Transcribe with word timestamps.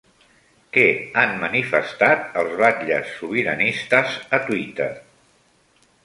Què 0.75 0.83
han 1.23 1.33
manifestat 1.41 2.39
els 2.41 2.55
batlles 2.61 3.11
sobiranistes 3.17 4.15
a 4.39 4.39
Twitter? 4.49 4.89